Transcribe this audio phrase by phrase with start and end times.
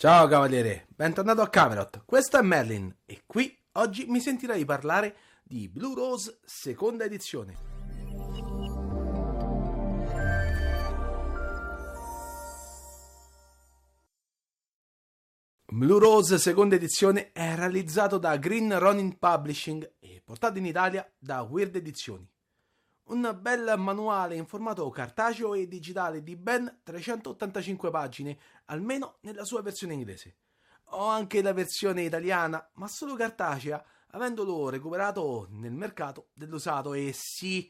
[0.00, 2.04] Ciao cavaliere, bentornato a Camelot.
[2.06, 7.54] Questo è Merlin e qui oggi mi sentirai parlare di Blue Rose seconda edizione.
[15.66, 21.42] Blue Rose seconda edizione è realizzato da Green Ronin Publishing e portato in Italia da
[21.42, 22.26] Weird Edizioni.
[23.10, 29.62] Un bel manuale in formato cartaceo e digitale di ben 385 pagine, almeno nella sua
[29.62, 30.36] versione inglese.
[30.90, 37.68] Ho anche la versione italiana, ma solo cartacea, avendolo recuperato nel mercato dell'usato e sì,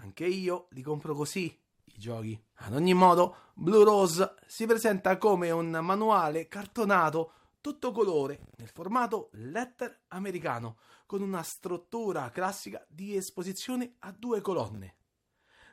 [0.00, 2.44] anche io li compro così i giochi.
[2.54, 9.30] Ad ogni modo, Blue Rose si presenta come un manuale cartonato tutto colore nel formato
[9.34, 10.76] letter americano
[11.06, 14.96] con una struttura classica di esposizione a due colonne.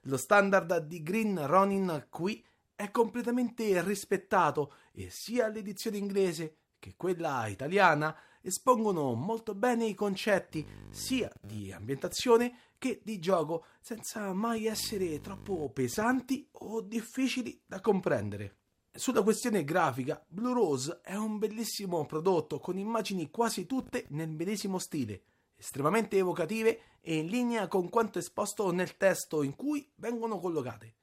[0.03, 7.47] Lo standard di Green Ronin qui è completamente rispettato e sia l'edizione inglese che quella
[7.47, 15.19] italiana espongono molto bene i concetti sia di ambientazione che di gioco senza mai essere
[15.19, 18.58] troppo pesanti o difficili da comprendere.
[18.92, 24.80] Sulla questione grafica, Blue Rose è un bellissimo prodotto con immagini quasi tutte nel medesimo
[24.80, 25.22] stile,
[25.56, 30.95] estremamente evocative e in linea con quanto esposto nel testo in cui vengono collocate.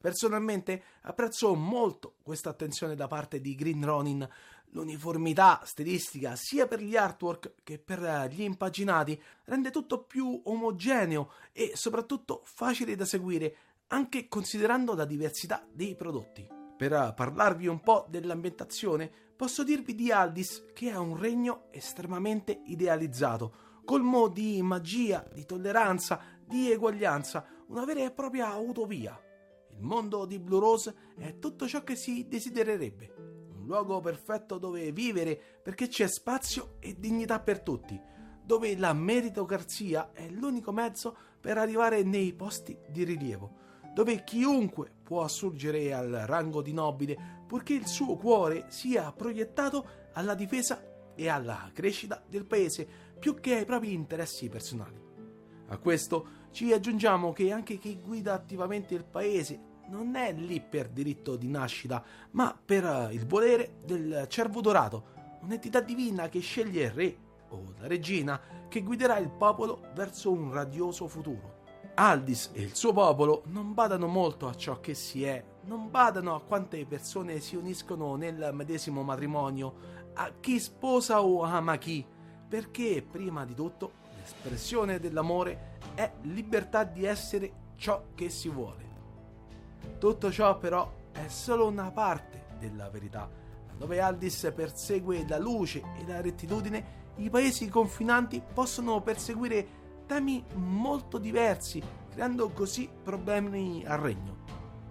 [0.00, 4.28] Personalmente apprezzo molto questa attenzione da parte di Green Ronin,
[4.70, 11.72] l'uniformità stilistica sia per gli artwork che per gli impaginati rende tutto più omogeneo e
[11.74, 13.56] soprattutto facile da seguire,
[13.88, 16.65] anche considerando la diversità dei prodotti.
[16.76, 23.80] Per parlarvi un po' dell'ambientazione, posso dirvi di Aldis che è un regno estremamente idealizzato,
[23.84, 29.18] colmo di magia, di tolleranza, di eguaglianza, una vera e propria utopia.
[29.70, 33.14] Il mondo di Blue Rose è tutto ciò che si desidererebbe.
[33.16, 37.98] Un luogo perfetto dove vivere perché c'è spazio e dignità per tutti,
[38.42, 43.64] dove la meritocrazia è l'unico mezzo per arrivare nei posti di rilievo,
[43.96, 50.34] dove chiunque può assurgere al rango di nobile purché il suo cuore sia proiettato alla
[50.34, 52.86] difesa e alla crescita del paese
[53.18, 55.02] più che ai propri interessi personali.
[55.68, 60.90] A questo ci aggiungiamo che anche chi guida attivamente il paese non è lì per
[60.90, 66.84] diritto di nascita, ma per eh, il volere del cervo dorato, un'entità divina che sceglie
[66.84, 67.16] il re
[67.48, 71.55] o la regina che guiderà il popolo verso un radioso futuro.
[71.98, 76.34] Aldis e il suo popolo non badano molto a ciò che si è, non badano
[76.34, 79.74] a quante persone si uniscono nel medesimo matrimonio,
[80.12, 82.04] a chi sposa o ama chi,
[82.46, 88.84] perché prima di tutto l'espressione dell'amore è libertà di essere ciò che si vuole.
[89.98, 93.26] Tutto ciò però è solo una parte della verità.
[93.74, 101.18] Dove Aldis persegue la luce e la rettitudine, i paesi confinanti possono perseguire temi molto
[101.18, 104.44] diversi, creando così problemi al regno.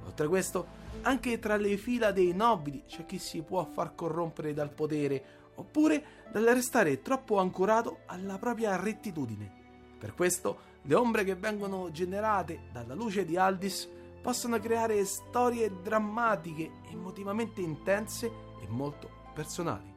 [0.05, 0.67] Oltre a questo,
[1.01, 5.23] anche tra le fila dei nobili c'è chi si può far corrompere dal potere,
[5.55, 9.63] oppure dal restare troppo ancorato alla propria rettitudine.
[9.97, 13.89] Per questo le ombre che vengono generate dalla luce di Aldis
[14.21, 18.27] possono creare storie drammatiche, emotivamente intense
[18.61, 19.93] e molto personali.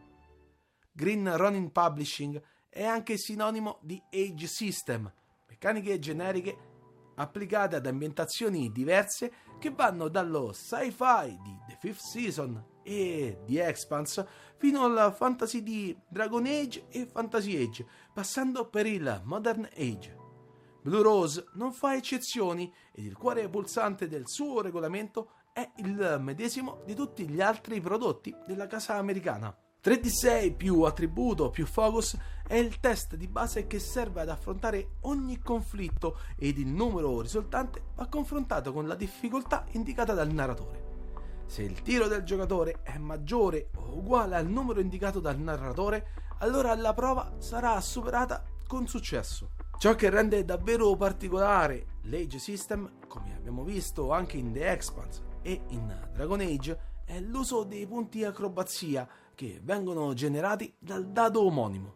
[0.93, 5.13] Green Ronin Publishing è anche sinonimo di Age System,
[5.47, 6.57] meccaniche generiche
[7.15, 14.27] applicate ad ambientazioni diverse che vanno dallo sci-fi di The Fifth Season e The Expanse
[14.57, 20.17] fino alla fantasy di Dragon Age e Fantasy Age, passando per il Modern Age.
[20.81, 26.83] Blue Rose non fa eccezioni ed il cuore pulsante del suo regolamento è il medesimo
[26.85, 29.55] di tutti gli altri prodotti della casa americana.
[29.83, 32.17] 3D6 più attributo più focus
[32.49, 37.83] è il test di base che serve ad affrontare ogni conflitto ed il numero risultante
[37.95, 40.87] va confrontato con la difficoltà indicata dal narratore.
[41.47, 46.09] Se il tiro del giocatore è maggiore o uguale al numero indicato dal narratore,
[46.39, 49.51] allora la prova sarà superata con successo.
[49.79, 55.61] Ciò che rende davvero particolare l'Age System, come abbiamo visto anche in The Expanse e
[55.69, 59.09] in Dragon Age, è l'uso dei punti acrobazia
[59.39, 61.95] che vengono generati dal dado omonimo.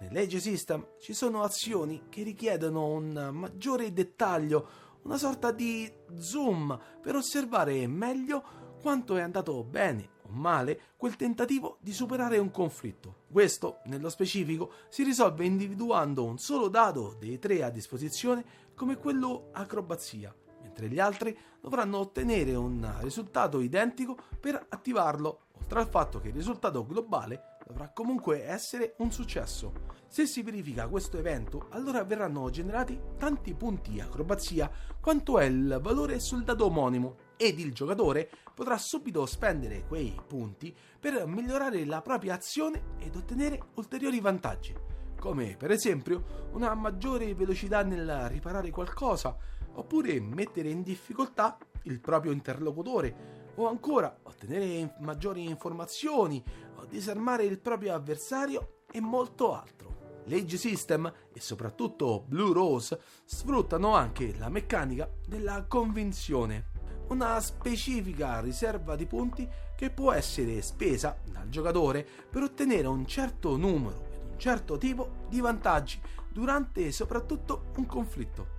[0.00, 4.68] Nell'Age System ci sono azioni che richiedono un maggiore dettaglio,
[5.04, 11.78] una sorta di zoom per osservare meglio quanto è andato bene o male quel tentativo
[11.80, 13.22] di superare un conflitto.
[13.32, 18.44] Questo, nello specifico, si risolve individuando un solo dado dei tre a disposizione
[18.74, 25.88] come quello acrobazia, mentre gli altri dovranno ottenere un risultato identico per attivarlo oltre al
[25.88, 29.72] fatto che il risultato globale dovrà comunque essere un successo.
[30.08, 36.20] Se si verifica questo evento, allora verranno generati tanti punti acrobazia quanto è il valore
[36.20, 42.36] sul dado omonimo ed il giocatore potrà subito spendere quei punti per migliorare la propria
[42.36, 44.74] azione ed ottenere ulteriori vantaggi,
[45.20, 49.36] come per esempio una maggiore velocità nel riparare qualcosa,
[49.74, 56.42] oppure mettere in difficoltà il proprio interlocutore, o ancora ottenere maggiori informazioni
[56.76, 59.96] o disarmare il proprio avversario e molto altro.
[60.26, 66.70] L'Age System e soprattutto Blue Rose sfruttano anche la meccanica della convinzione,
[67.08, 73.56] una specifica riserva di punti che può essere spesa dal giocatore per ottenere un certo
[73.56, 75.98] numero ed un certo tipo di vantaggi
[76.30, 78.57] durante soprattutto un conflitto.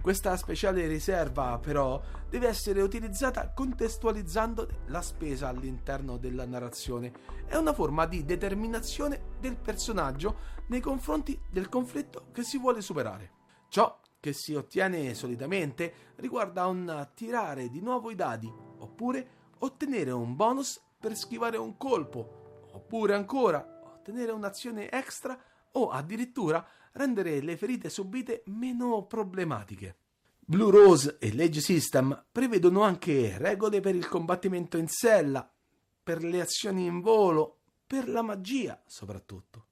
[0.00, 2.00] Questa speciale riserva però
[2.30, 7.12] deve essere utilizzata contestualizzando la spesa all'interno della narrazione.
[7.44, 10.38] È una forma di determinazione del personaggio
[10.68, 13.32] nei confronti del conflitto che si vuole superare.
[13.68, 20.34] Ciò che si ottiene solitamente riguarda un tirare di nuovo i dadi, oppure ottenere un
[20.34, 25.38] bonus per schivare un colpo, oppure ancora ottenere un'azione extra
[25.72, 29.96] o addirittura rendere le ferite subite meno problematiche.
[30.38, 35.48] Blue Rose e Legge System prevedono anche regole per il combattimento in sella,
[36.02, 39.66] per le azioni in volo, per la magia soprattutto.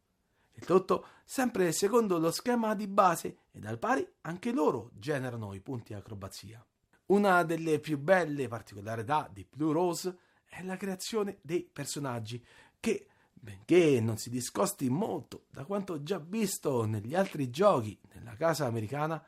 [0.53, 5.61] Il tutto sempre secondo lo schema di base ed al pari anche loro generano i
[5.61, 6.65] punti acrobazia.
[7.07, 10.19] Una delle più belle particolarità di Blue Rose
[10.49, 12.45] è la creazione dei personaggi
[12.81, 13.07] che
[13.49, 19.25] benché non si discosti molto da quanto già visto negli altri giochi nella casa americana,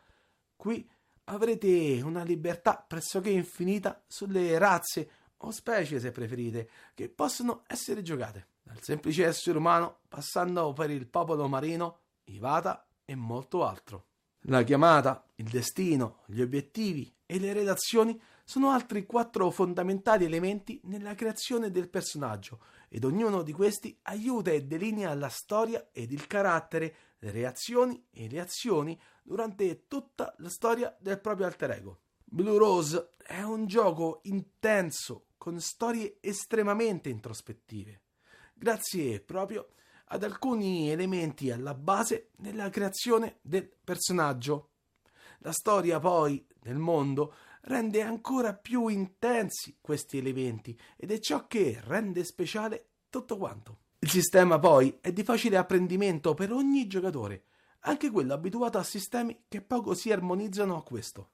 [0.56, 0.86] qui
[1.24, 8.48] avrete una libertà pressoché infinita sulle razze o specie, se preferite, che possono essere giocate,
[8.62, 14.04] dal semplice essere umano passando per il popolo marino, i Vata e molto altro.
[14.44, 18.20] La chiamata, il destino, gli obiettivi e le relazioni
[18.50, 22.58] sono altri quattro fondamentali elementi nella creazione del personaggio
[22.88, 28.28] ed ognuno di questi aiuta e delinea la storia ed il carattere, le reazioni e
[28.28, 32.00] le azioni durante tutta la storia del proprio alter ego.
[32.24, 38.02] Blue Rose è un gioco intenso con storie estremamente introspettive,
[38.52, 39.74] grazie proprio
[40.06, 44.70] ad alcuni elementi alla base nella creazione del personaggio.
[45.42, 51.80] La storia poi nel mondo rende ancora più intensi questi elementi ed è ciò che
[51.84, 53.78] rende speciale tutto quanto.
[53.98, 57.44] Il sistema poi è di facile apprendimento per ogni giocatore,
[57.80, 61.30] anche quello abituato a sistemi che poco si armonizzano a questo.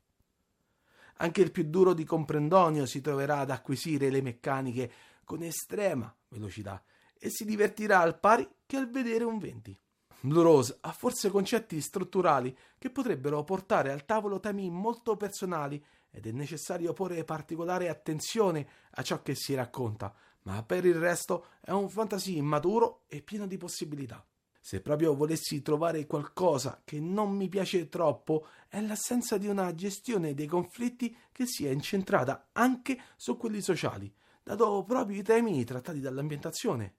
[1.19, 4.93] Anche il più duro di comprendonio si troverà ad acquisire le meccaniche
[5.25, 6.83] con estrema velocità
[7.19, 9.79] e si divertirà al pari che al vedere un 20.
[10.21, 16.27] Blue Rose ha forse concetti strutturali che potrebbero portare al tavolo temi molto personali ed
[16.27, 21.71] è necessario porre particolare attenzione a ciò che si racconta, ma per il resto è
[21.73, 24.25] un fantasy maturo e pieno di possibilità.
[24.61, 30.35] Se proprio volessi trovare qualcosa che non mi piace troppo, è l'assenza di una gestione
[30.35, 34.13] dei conflitti che sia incentrata anche su quelli sociali,
[34.43, 36.95] dato proprio i temi trattati dall'ambientazione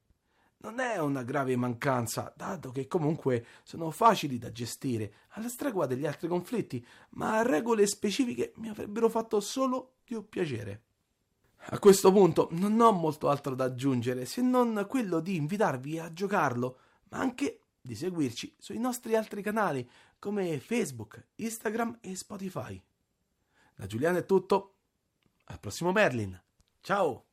[0.59, 6.05] non è una grave mancanza, dato che comunque sono facili da gestire, alla stregua degli
[6.05, 10.83] altri conflitti, ma regole specifiche mi avrebbero fatto solo più piacere.
[11.69, 16.13] A questo punto non ho molto altro da aggiungere se non quello di invitarvi a
[16.13, 16.77] giocarlo,
[17.09, 19.87] ma anche di seguirci sui nostri altri canali
[20.19, 22.81] come Facebook, Instagram e Spotify.
[23.75, 24.75] Da Giuliano è tutto,
[25.45, 26.41] al prossimo Merlin.
[26.81, 27.26] Ciao!